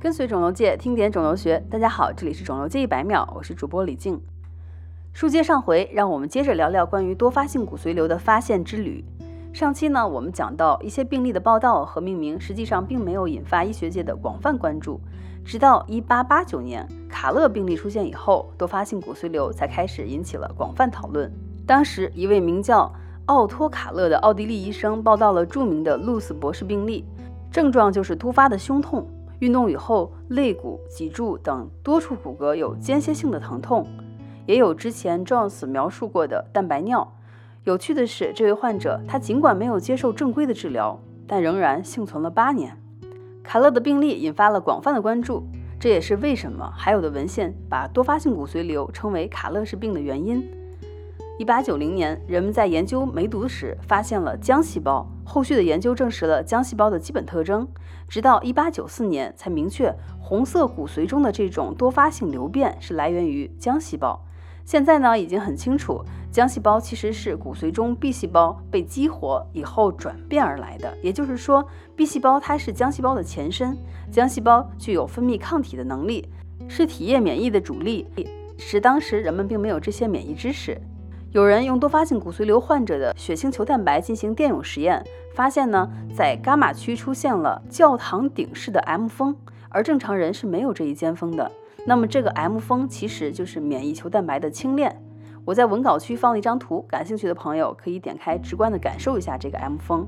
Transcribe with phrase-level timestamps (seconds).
[0.00, 1.60] 跟随肿瘤界，听点肿瘤学。
[1.68, 4.20] 大家好，这里是肿瘤界一百秒，我是主播李静。
[5.12, 9.04] 书接上回，让我们接着聊聊关于多发性骨髓瘤的发现之旅。
[9.52, 15.00] 上期呢，我们讲到一些病例的报道和命名，实际上并没有引发医学界的广泛关注。
[15.44, 21.28] 直到1889年卡勒病例出现以后，多发性骨髓瘤才开始引起了广泛讨论。
[21.66, 22.94] 当时，一位名叫
[23.26, 27.04] 奥托·卡勒的奥地利医生报道了著名的露丝博士病例，
[27.50, 29.04] 症状就是突发的胸痛。
[29.40, 33.86] 运动以后，肋骨、脊柱等多处骨骼有间歇性的疼痛，
[34.46, 37.14] 也有之前 Jones 描述过的蛋白尿。
[37.64, 42.76] 有趣的是，这位患者他尽管没有接受正规的治疗，但仍然幸存了八年。
[43.44, 45.44] 卡勒的病例引发了广泛的关注，
[45.78, 50.44] 这也是为什么还有的文献把多发性骨髓瘤称为卡勒氏病的原因。
[51.38, 57.66] 一八九零年，人们在研究梅毒时发现了浆细胞，后续的研究证实了浆细胞的基本特征。
[58.08, 64.20] 直到一八九四年，才明确红色骨髓中的这种多发性瘤变是来源于浆细胞。
[64.64, 70.92] 现在呢，已经很清楚，浆细胞其实是骨髓中 B 细胞被激活以后转变而来的。
[71.00, 71.64] 也就是说
[71.94, 73.78] ，B 细胞它是浆细胞的前身，
[74.10, 76.28] 浆细胞具有分泌抗体的能力，
[76.66, 78.08] 是体液免疫的主力。
[78.58, 80.76] 是当时人们并没有这些免疫知识。
[81.32, 89.36] 有人用多发性骨髓瘤患者的血清球蛋白进行电泳实验，发现呢，在伽马区出现了教堂顶式的 M 峰，
[89.68, 91.52] 而正常人是没有这一尖峰的。
[91.84, 95.02] 那么这个 M 峰其实就是免疫球蛋白的轻链。
[95.44, 100.06] 我在文稿区放了一张图，感兴趣的朋友可以点开，直观的感受一下这个 M 峰。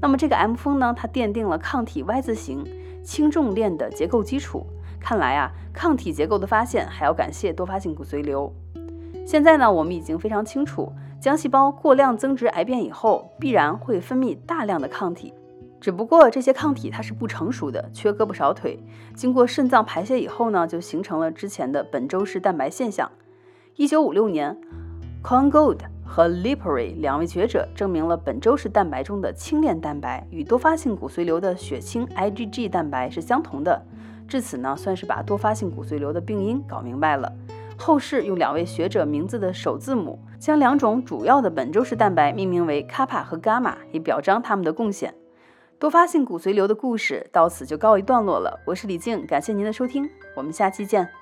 [0.00, 2.66] 那么这个 M 峰呢，它奠定了抗体 Y 字形
[3.04, 4.66] 轻重链的结构基础。
[4.98, 8.52] 看来啊，抗体结构的发现还要感谢多发性骨髓瘤。
[9.30, 10.92] 现在呢，我们已经非常清楚，
[11.22, 15.32] 浆细胞过量增殖癌变以后，必然会分泌大量的抗体。
[15.80, 18.82] 只不过这些抗体它是不成熟的，缺胳膊少腿，
[19.14, 23.08] 经过肾脏排泄以后呢，就形成了之前的本周式蛋白现象。
[23.76, 24.58] 一九五六年
[25.22, 33.80] c o n Gold 和 Lipari 两位学者证明了本周式蛋白中的轻链蛋白与多发性骨髓瘤的血清 IgG 蛋白是相同的。
[34.26, 37.32] 至此呢，算是把多发性骨髓瘤的病因搞明白了。
[37.80, 45.14] 后世用两位学者名字的首字母，将两种主要的本周式蛋白命名为卡帕和伽马，以表彰他们的贡献。
[45.78, 48.60] 多发性骨髓瘤的故事到此就告一段落了。
[48.66, 51.19] 我是李静，感谢您的收听，我们下期见。